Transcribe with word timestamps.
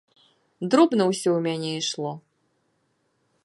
Дробна 0.75 1.03
ўсё 1.11 1.29
ў 1.31 1.39
мяне 1.49 1.71
ішло. 1.81 2.11